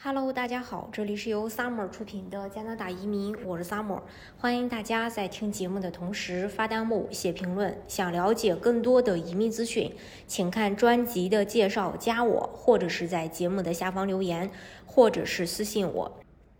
[0.00, 4.00] Hello，大家好，这里是由 Summer 出品的加拿大移民，我是 Summer，
[4.38, 7.76] 欢迎大家在听节目的同时发弹幕、写评论。
[7.88, 9.92] 想了解更多的移民资讯，
[10.28, 14.48] 请看专辑的介绍，加我，或者是在节目的下方留言，
[14.86, 16.12] 或者是私信我。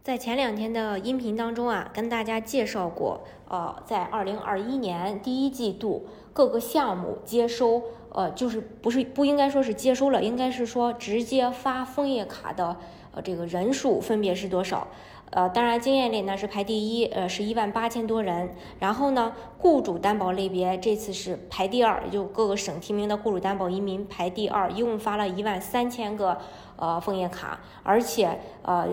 [0.03, 12.77] 在前两天的音频当中啊，跟大家介绍过，呃，在二零二一年第一季度各个项目接收，呃，就是不是不应该说是接收了，应该是说直接发枫叶卡的。
[13.23, 14.89] 这个人数分别是多少？
[15.31, 18.49] 呃，当然经验类呢是排第一，呃，是一万八千多人。
[18.79, 26.39] 然后呢，雇主担保类别这次是排第二，就各个省提名的雇主担保移民排第二，一共发了一万三千个
[26.77, 28.89] 呃枫叶卡，而且呃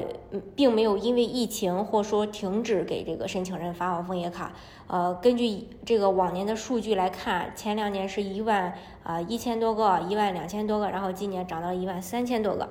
[0.57, 4.51] 并没有因为疫情或说停止给这个申请人发放枫叶卡。
[4.87, 12.69] 呃，根据这个往年的数据来看，前两年是一万啊一千多个，一万两千多个，然后今年涨到了一万三千多个。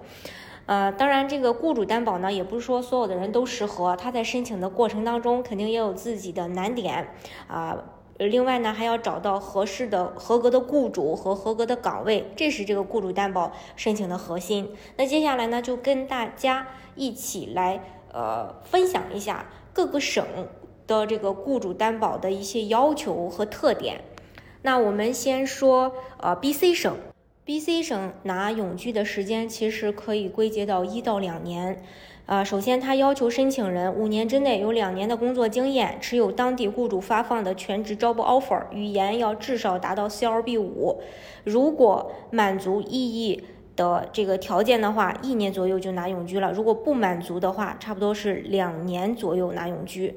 [0.67, 3.95] 呃，当然，这个雇主担保呢，也不是说所有的人都适合。
[3.97, 7.09] 他在申请的过程当中，肯定也有自己的难点
[7.47, 7.77] 啊。
[8.17, 14.75] 另外呢，还要找到合适的、合格的雇主和合格的岗位，这是这个雇主担保申请的核心。
[14.97, 20.25] 那接下来呢，就跟大家一起来呃分享一下各个省
[20.87, 24.03] 的这个雇主担保的一些要求和特点。
[24.63, 26.97] 那我们先说呃 BC 省。
[27.47, 31.83] B.C 省拿永居的时间其实可以归结到一到两年，
[32.25, 41.03] 啊，首先他要求申请人五年之内有两年的工作经验，持有当地雇主发放的全职 job offer，语言要至少达到 CLB 五，
[41.45, 42.89] 如果满足意
[43.27, 43.45] 义
[43.77, 50.15] 的这个条件的话，一年左右就拿永居了；如果不满足的话，差不多是两年左右拿永居。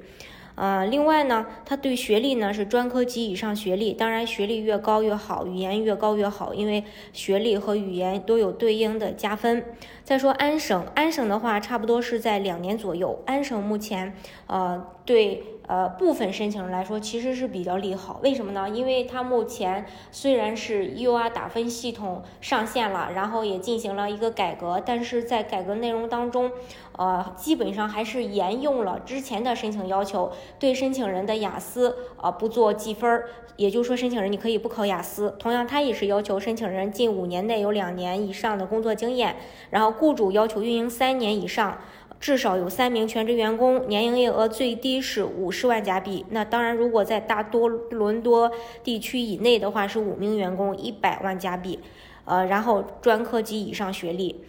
[0.58, 9.63] 呃，另外呢，他对学历呢是专科及以上学历，当然学历越高越好，语言越高越好，因为学历和语言都有对应的加分。
[10.03, 13.22] 再说安省，安省的话差不多是在两年左右。
[13.25, 14.13] 安省目前，
[14.47, 15.44] 呃，对。
[15.68, 18.70] 呃，部分申请人来说其实是比较利好，为什么呢？
[18.70, 26.50] 因为它目前虽然是 U R 打分系统上线了，然后也进行了一个改革，但是在改革内容当中，
[26.94, 33.28] 呃，基本上还是沿用了之前的申请要求，对申请人的雅思呃不做计分儿，
[33.58, 35.36] 也就是说申请人你可以不考雅思。
[35.38, 39.36] 同样，它也是要求申请人近五年内有两年以上的工作经验，
[39.72, 41.78] 然后雇主要求运营三年以上。
[42.19, 46.25] 至少有三名全职员工，年营业额最低是五十万加币。
[46.31, 48.51] 那当然，如果在大多伦多
[48.83, 51.79] 地区以内的话，是五名员工，一百万加币。
[52.25, 54.44] 呃，然后专科及以上学历。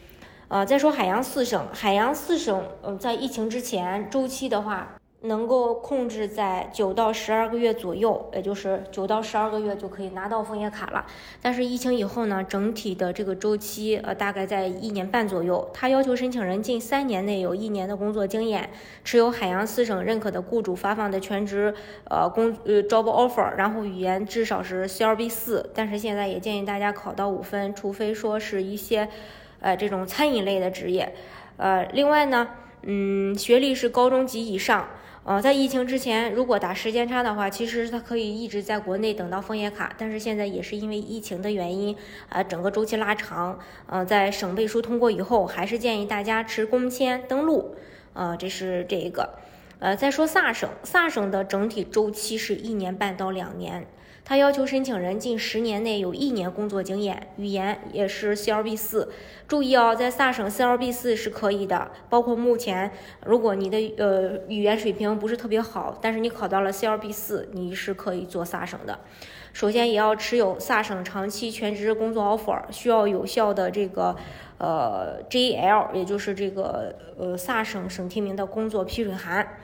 [0.48, 4.97] 呃，再说海洋四省，海洋四省，嗯，在疫情之前周期的话。
[5.22, 11.04] 能够控制在九到十二个月左右，也就是九到十二个月就可以拿到枫叶卡了。
[11.42, 15.68] 但是疫情以后呢，整体的这个周期呃大概在一年半左右。
[15.74, 18.70] 他要求申请人近三年内有一年的工作经验，
[19.02, 21.74] 持有海洋四省认可的雇主发放的全职
[22.08, 25.68] 呃工呃 job offer，然后语言至少是 CLB 四。
[25.74, 29.08] 但是现在也建议大家考到五分，除非说是一些
[29.58, 31.12] 呃这种餐饮类的职业。
[31.56, 32.48] 呃，另外呢，
[32.82, 34.86] 嗯，学历是高中及以上。
[35.28, 39.94] 呃，在疫情之前，如果打时间差的话，其实它可以一直在国内等到枫叶卡。
[39.99, 41.94] 但是现在也是因为疫情的原因，
[42.31, 43.59] 啊，整个周期拉长。
[43.84, 47.77] 呃，在省背书通过以后，还是建议大家持工签登录。
[48.15, 49.34] 呃，这是这一个。
[49.81, 53.87] 呃，再说萨省，萨省的整体周期是一年半到两年。
[54.24, 59.10] 他要求申请人近十年内有一年工作经验，语言也是 CLB 四。
[59.46, 61.90] 注意哦，在萨省 CLB 四是可以的。
[62.10, 62.90] 包括目前，
[63.24, 68.98] 如果你的呃语言水平不是特别好，但是你考到了 CLB 四，你是可以做萨省的。
[69.54, 74.14] 首先也要持有萨省长期全职工作 offer，需要有效的这个
[74.58, 79.56] 呃 JL，也就是这个呃萨省省提名的工作批准函。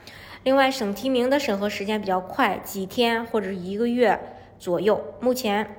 [0.43, 4.19] 另外，省提名的审核时间比较快，几天或者一个月。
[4.57, 5.75] 左右，目前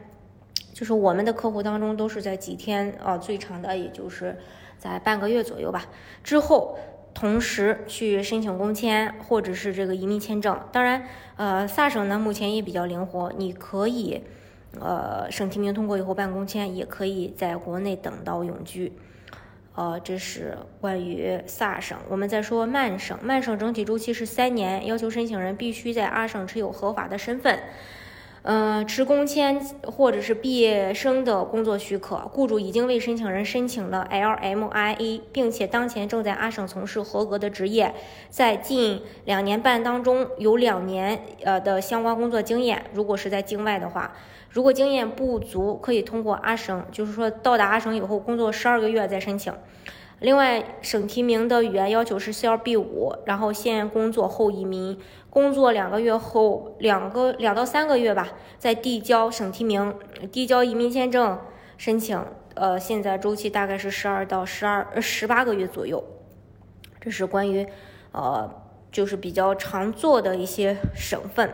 [0.72, 4.36] 就是我们的客户当中都是在几天啊，最长的也就是
[4.78, 5.86] 在半个月左右吧。
[6.22, 6.78] 之后
[7.14, 10.60] 同时去申请工签或者是这个移民签证。
[10.70, 11.04] 当然，
[11.36, 14.22] 呃，萨省呢目前也比较灵活，你可以
[14.78, 18.92] 呃省提名通过以后办工签，也可以在国内等到永居。
[19.74, 21.98] 呃，这是关于萨省。
[22.08, 27.58] 我们再说曼省，曼省整体周期是三年，要求申请人必须在阿省持有合法的身份。
[28.46, 37.92] 呃，持工签或者是毕业生的工作许可，雇主已经为申请人申请了 LMIA，并且当前正在阿省从事合格的职业，
[38.30, 42.84] 在近两年半当中有两年呃的相关工作经验。
[42.94, 44.12] 如果是在境外的话，
[44.48, 49.52] 如果经验不足，可以通过阿省，就是说到达阿省以后工作十二个月再申请。
[50.20, 54.98] 另外，省提名的语言要求是 CLB 五，然后先工作后移民，
[55.36, 58.26] 工作两个月后，两个两到三个月吧，
[58.58, 59.94] 再递交省提名，
[60.32, 61.38] 递交移民签证
[61.76, 62.18] 申请。
[62.54, 66.02] 呃，现在周期大概是十二到十二十八个月左右。
[66.98, 67.66] 这是关于
[68.12, 68.50] 呃，
[68.90, 71.52] 就是比较常做的一些省份。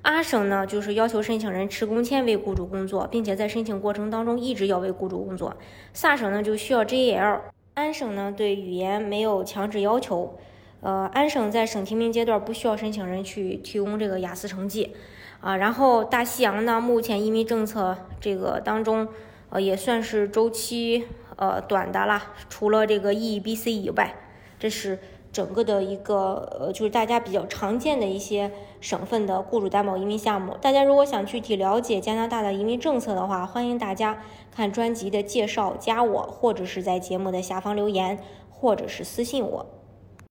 [0.00, 5.54] 阿省呢，就是要求申请人持工签为雇主工作，并且在申请过程当中一直要为雇主工作。
[5.92, 7.40] 萨省呢，就需要 JL。
[7.74, 10.38] 安省呢，对语言没有强制要求。
[10.80, 14.94] 呃，安省在省提名阶段不需要申请人去提供这个雅思成绩
[15.40, 15.56] 啊。
[15.56, 19.08] 然后大西洋呢，目前移民政策这个当中，
[19.50, 21.04] 呃，也算是周期
[21.36, 22.32] 呃短的啦。
[22.48, 24.14] 除了这个 EBC 以外，
[24.58, 24.98] 这是
[25.32, 28.50] 整个的一个呃，就是大家比较常见的一些
[28.80, 30.56] 省份的雇主担保移民项目。
[30.60, 34.22] 大家如果想具体了解加拿大的移民政策的话，欢迎大家。
[34.50, 38.18] 看专辑的介绍，加我，或者是在节目的下方留言，
[38.50, 39.66] 或者是私信我。